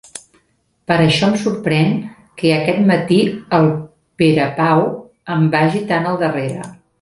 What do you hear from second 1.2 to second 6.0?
em sorprèn que aquest matí el Perepau em vagi